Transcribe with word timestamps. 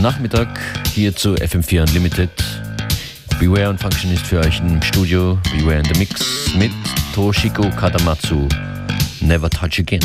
Nachmittag 0.00 0.48
hier 0.94 1.14
zu 1.14 1.34
FM4 1.34 1.82
Unlimited. 1.82 2.30
Beware 3.38 3.68
und 3.68 3.78
Function 3.78 4.10
ist 4.12 4.26
für 4.26 4.38
euch 4.38 4.58
im 4.60 4.80
Studio. 4.80 5.38
Beware 5.54 5.80
in 5.80 5.84
the 5.84 5.98
Mix 5.98 6.54
mit 6.56 6.72
Toshiko 7.14 7.68
Kadamatsu. 7.68 8.48
Never 9.20 9.50
Touch 9.50 9.78
Again. 9.78 10.00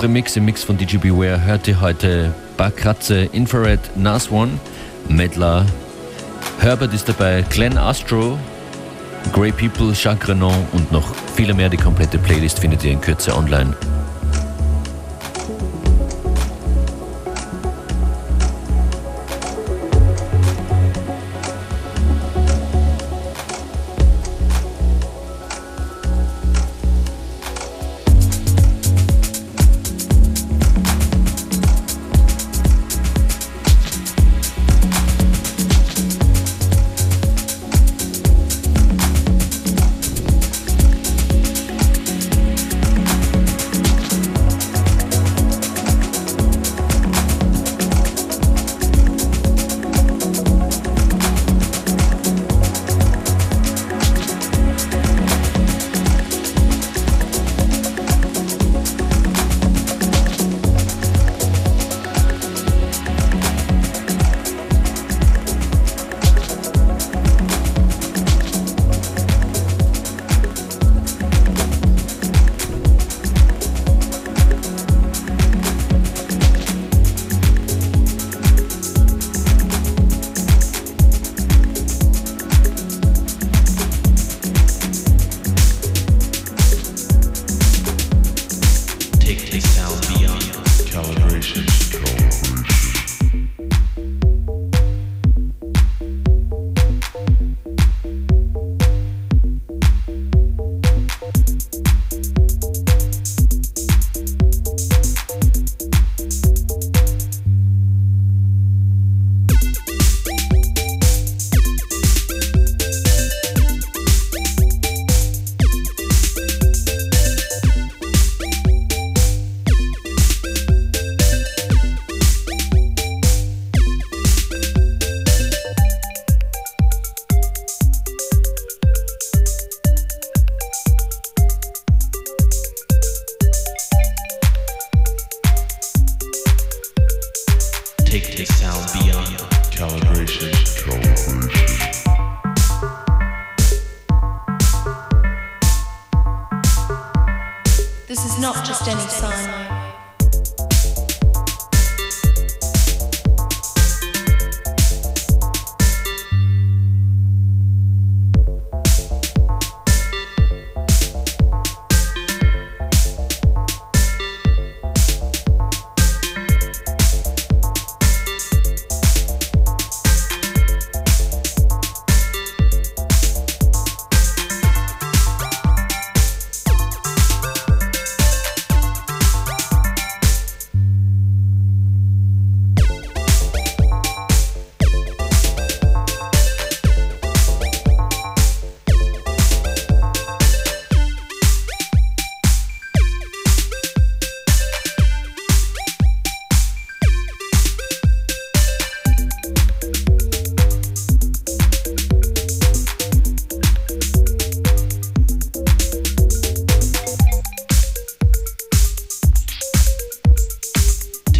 Unserem 0.00 0.14
Mix, 0.14 0.34
im 0.34 0.46
Mix 0.46 0.64
von 0.64 0.78
DJ 0.78 0.96
Beware, 0.96 1.44
hört 1.44 1.68
ihr 1.68 1.78
heute 1.82 2.32
Bakratze, 2.56 3.28
Infrared, 3.32 3.80
Nas 3.96 4.30
One, 4.30 4.52
Medlar, 5.10 5.66
Herbert 6.58 6.94
ist 6.94 7.06
dabei, 7.06 7.44
Glenn 7.50 7.76
Astro, 7.76 8.38
Grey 9.34 9.52
People, 9.52 9.92
Jacques 9.92 10.26
Renan 10.26 10.66
und 10.72 10.90
noch 10.90 11.06
viele 11.36 11.52
mehr. 11.52 11.68
Die 11.68 11.76
komplette 11.76 12.16
Playlist 12.16 12.60
findet 12.60 12.82
ihr 12.82 12.92
in 12.92 13.00
Kürze 13.02 13.36
online. 13.36 13.76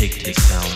take 0.00 0.22
this 0.22 0.48
sound. 0.48 0.69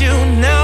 You 0.00 0.08
know 0.08 0.24
now? 0.40 0.55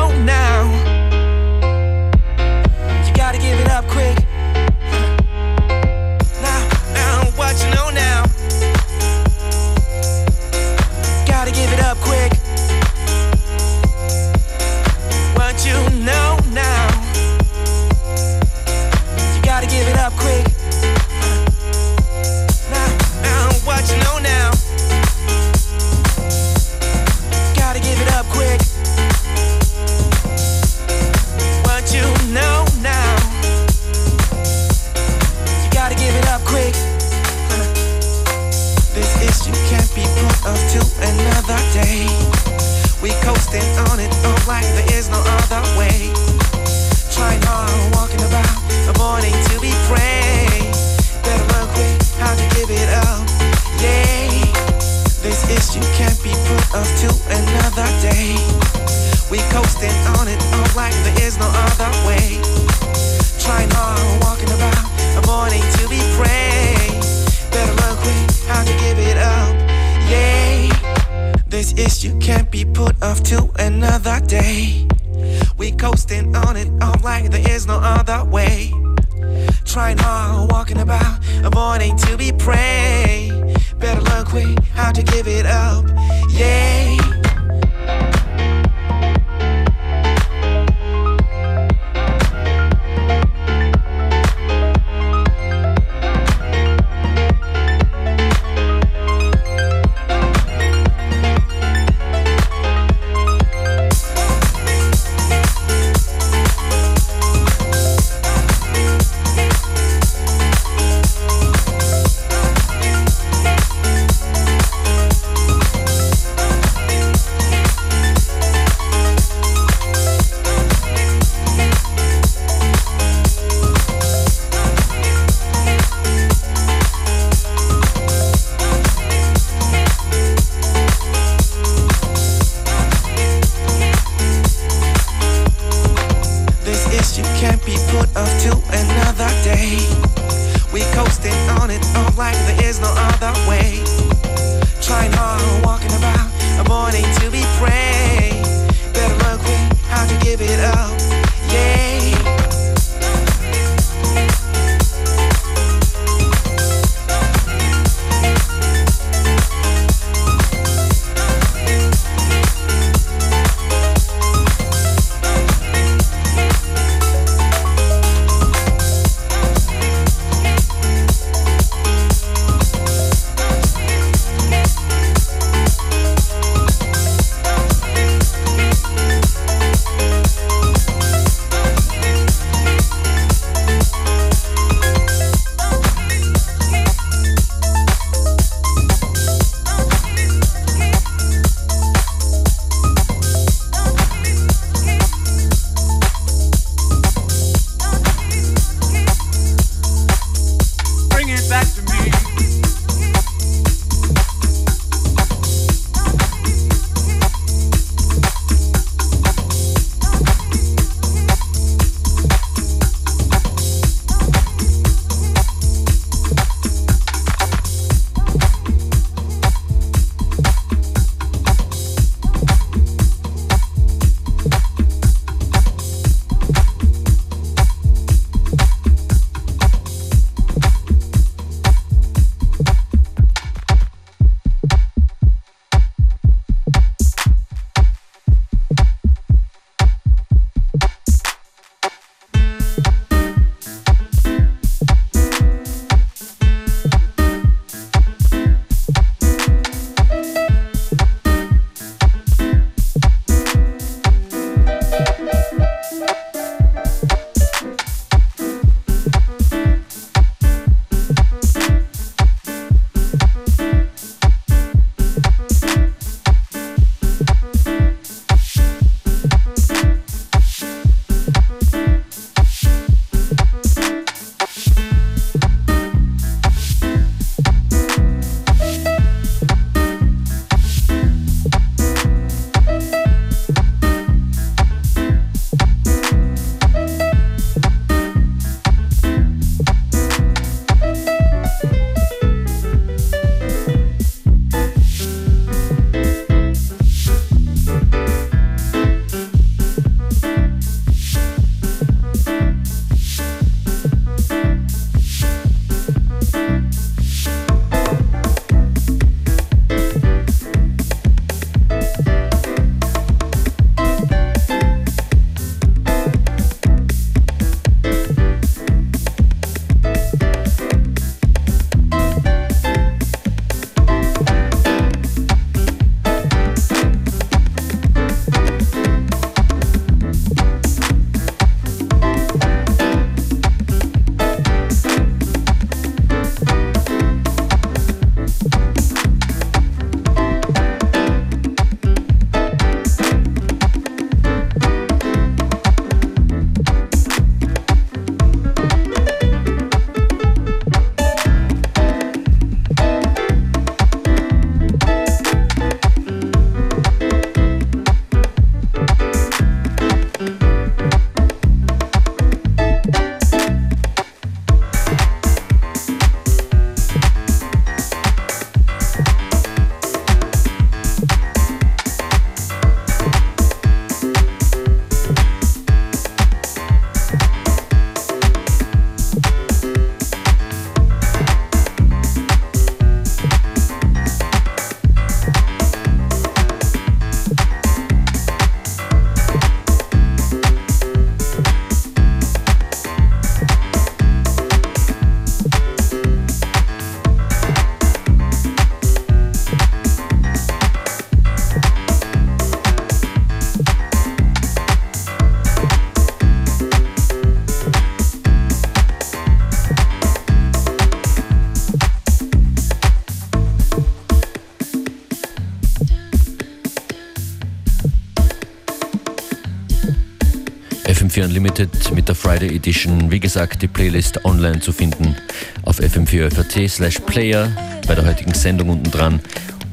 FM4 421.22 421.24
Unlimited 421.24 421.92
mit 421.94 422.08
der 422.08 422.14
Friday 422.14 422.54
Edition. 422.56 423.10
Wie 423.10 423.20
gesagt, 423.20 423.62
die 423.62 423.68
Playlist 423.68 424.24
online 424.24 424.60
zu 424.60 424.72
finden 424.72 425.16
auf 425.62 425.78
fm4 425.78 426.68
slash 426.68 426.98
player 427.00 427.50
bei 427.86 427.94
der 427.94 428.06
heutigen 428.06 428.34
Sendung 428.34 428.70
unten 428.70 428.90
dran 428.90 429.20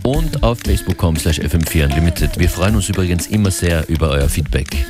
und 0.04 0.44
auf 0.44 0.60
facebook.com 0.60 1.16
slash 1.18 1.40
fm4 1.40 1.86
Unlimited. 1.86 2.40
Wir 2.40 2.50
freuen 2.50 2.76
uns 2.76 2.90
übrigens 2.90 3.28
immer 3.28 3.52
sehr 3.52 3.88
über 3.90 4.10
euer 4.10 4.30
Feedback. 4.30 4.86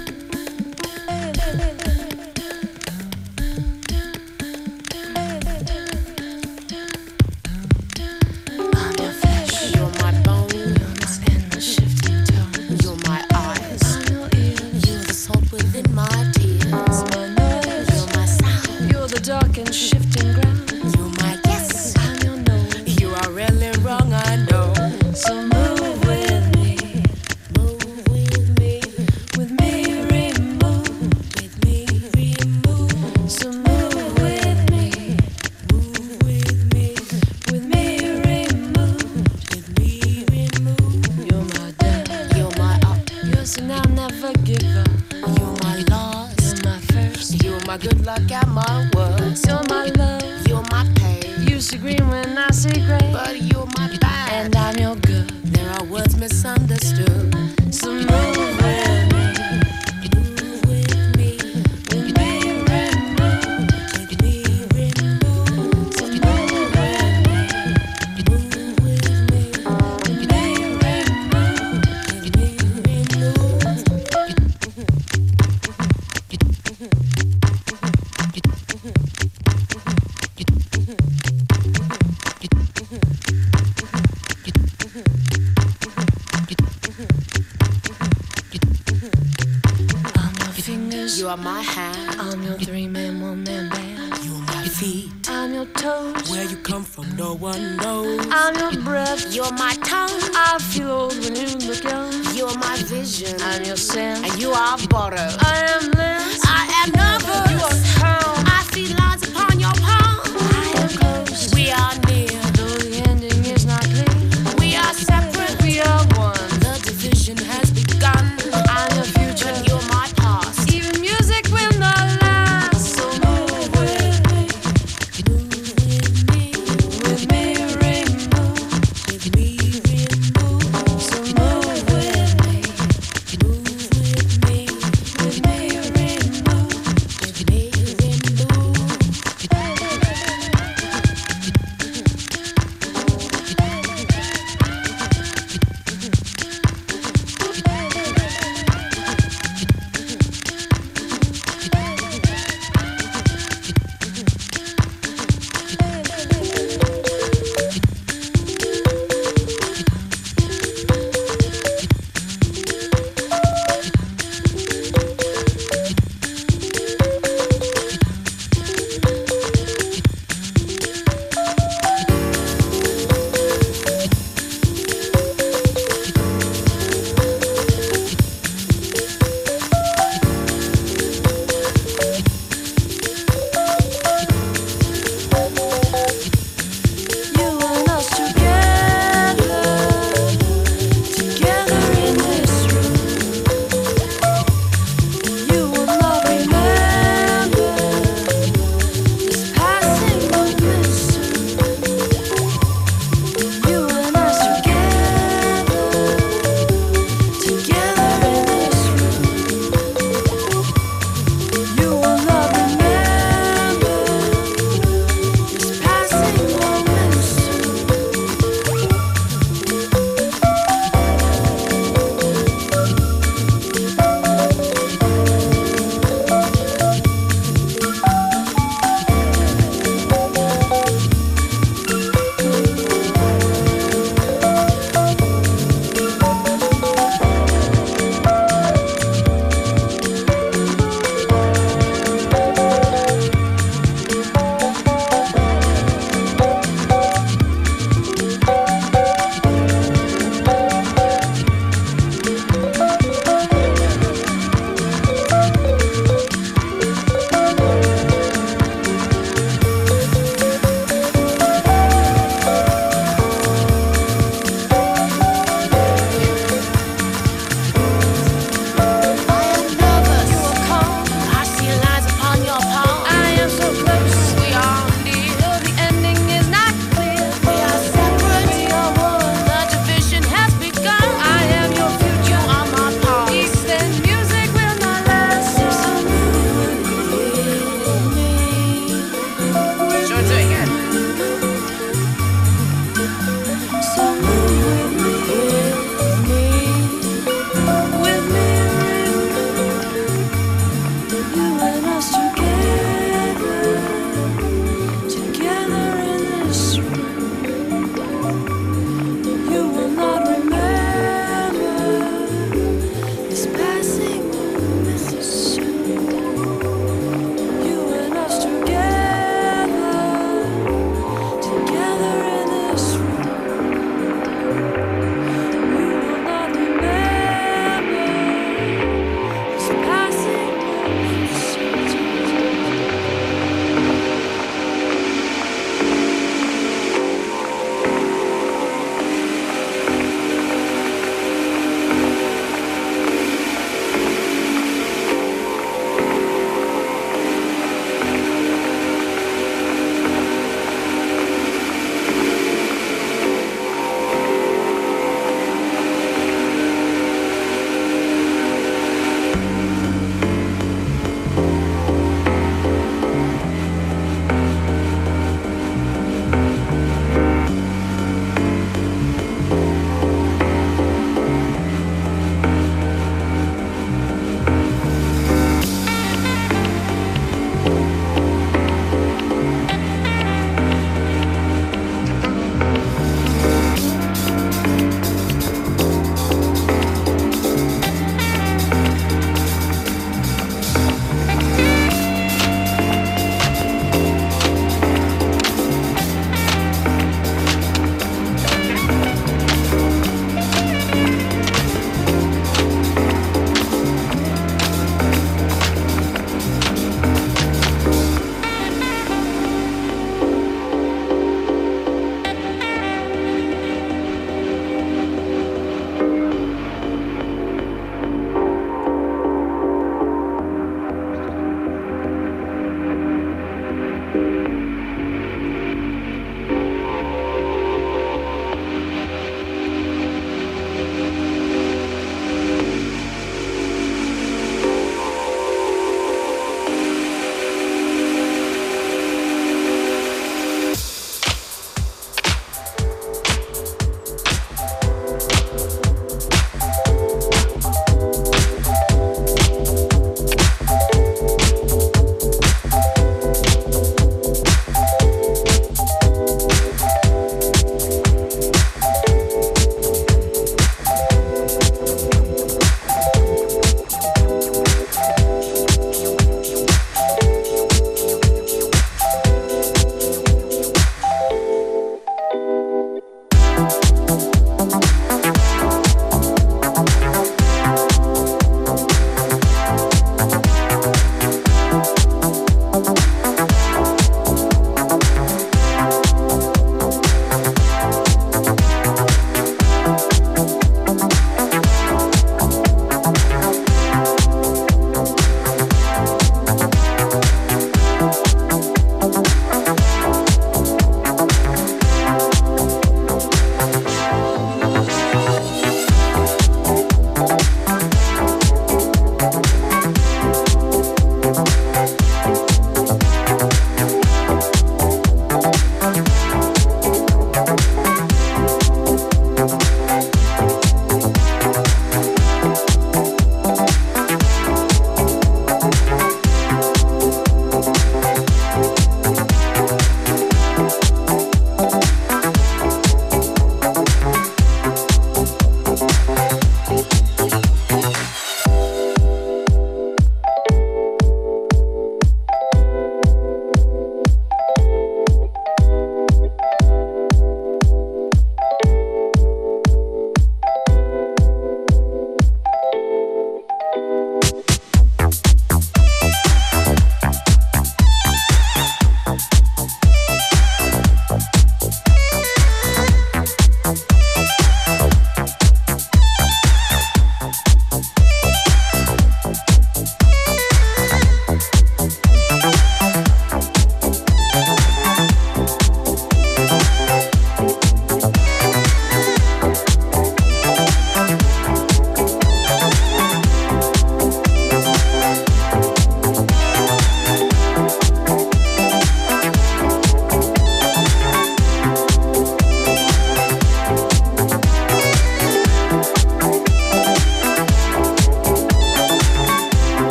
vision. 102.89 103.39
I'm 103.41 103.63
your 103.63 103.77
sin, 103.77 104.25
and 104.25 104.41
you 104.41 104.51
are 104.51 104.77
borrowed. 104.89 105.35
I 105.41 105.79
am 105.79 105.98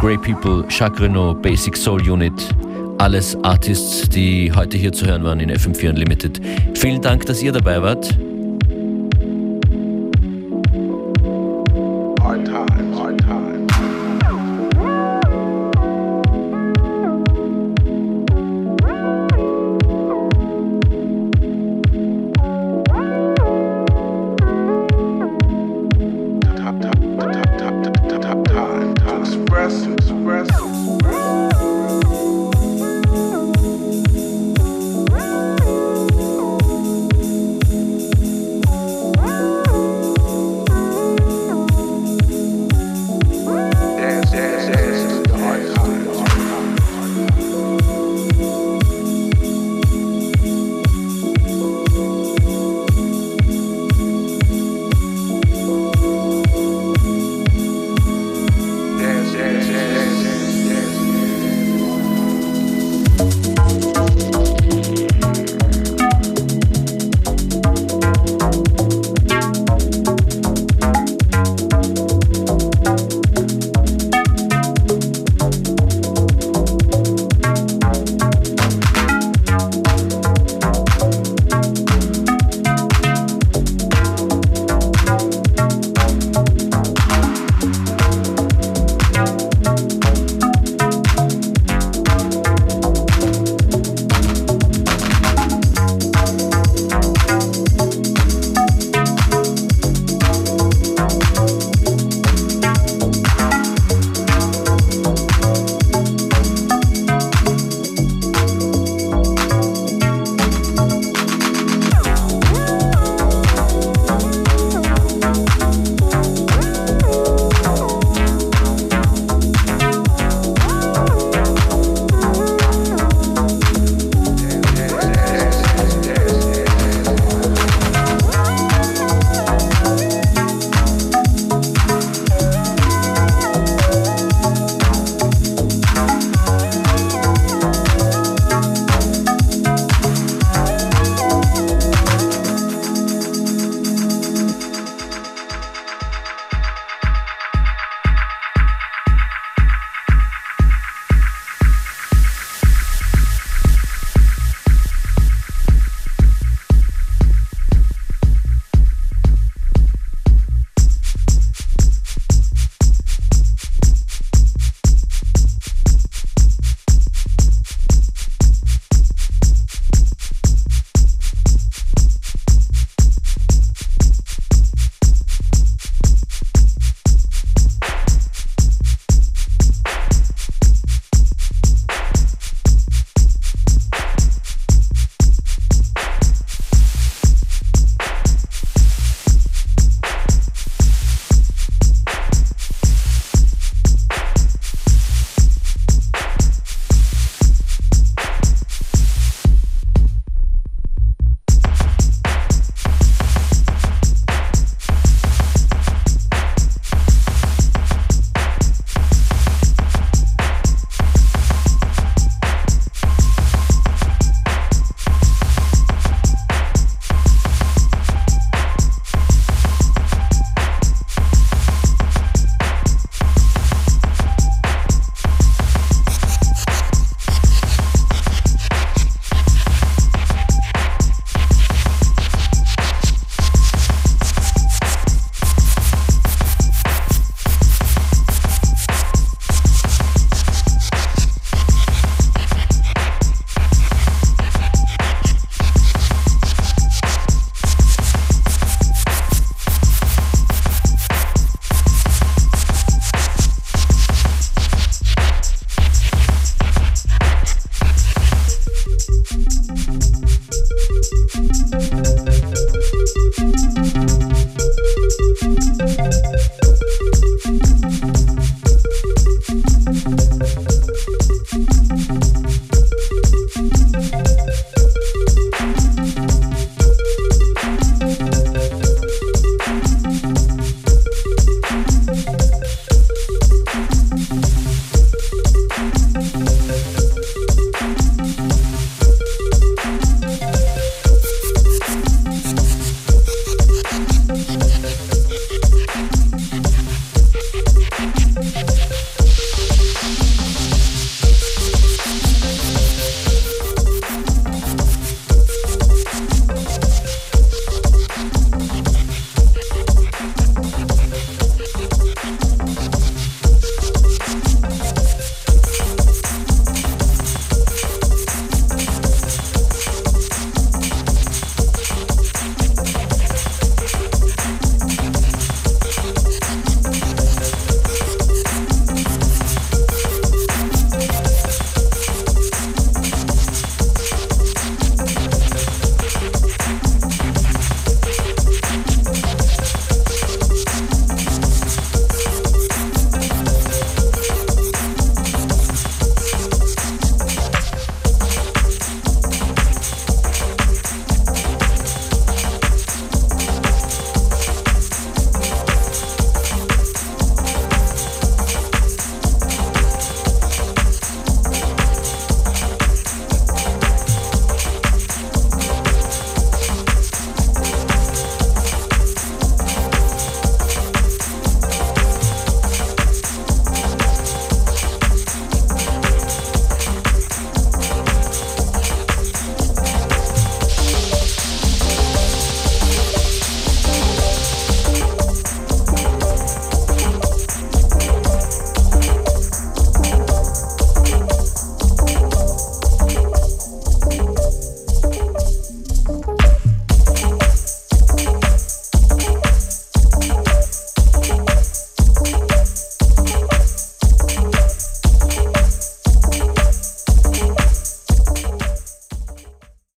Grey 0.00 0.16
People, 0.16 0.64
Jacques 0.68 1.00
Renault, 1.00 1.42
Basic 1.42 1.76
Soul 1.76 2.00
Unit, 2.08 2.32
alles 2.98 3.36
Artists, 3.42 4.08
die 4.08 4.52
heute 4.54 4.78
hier 4.78 4.92
zu 4.92 5.06
hören 5.06 5.24
waren 5.24 5.40
in 5.40 5.50
FM4 5.50 5.90
Unlimited. 5.90 6.40
Vielen 6.74 7.02
Dank, 7.02 7.26
dass 7.26 7.42
ihr 7.42 7.50
dabei 7.50 7.82
wart. 7.82 8.16